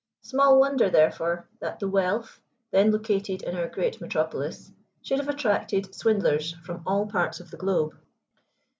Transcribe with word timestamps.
Small 0.23 0.59
wonder, 0.59 0.89
therefore, 0.89 1.47
that 1.59 1.77
the 1.79 1.87
wealth, 1.87 2.41
then 2.71 2.91
located 2.91 3.43
in 3.43 3.55
our 3.55 3.67
great 3.69 4.01
metropolis, 4.01 4.71
should 5.03 5.19
have 5.19 5.29
attracted 5.29 5.93
swindlers 5.93 6.53
from 6.63 6.81
all 6.87 7.05
parts 7.05 7.39
of 7.39 7.51
the 7.51 7.57
globe. 7.57 7.95